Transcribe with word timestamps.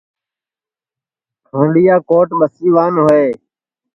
کھانڈؔیا 1.47 1.95
کوٹ 2.09 2.27
ٻسیوان 2.39 2.93
ہوئے 3.03 3.25